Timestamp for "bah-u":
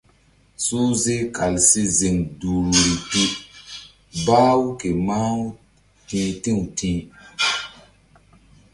4.25-4.65